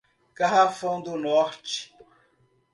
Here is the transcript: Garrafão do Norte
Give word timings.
Garrafão 0.33 0.99
do 0.99 1.15
Norte 1.15 1.93